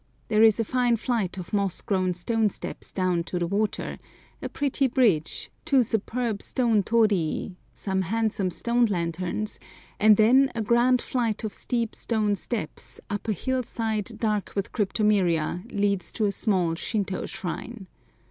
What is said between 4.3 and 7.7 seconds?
a pretty bridge, two superb stone torii,